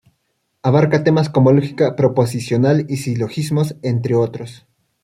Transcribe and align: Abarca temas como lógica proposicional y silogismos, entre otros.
Abarca 0.63 1.03
temas 1.03 1.29
como 1.29 1.51
lógica 1.51 1.95
proposicional 1.95 2.87
y 2.89 2.97
silogismos, 2.97 3.75
entre 3.83 4.15
otros. 4.15 4.65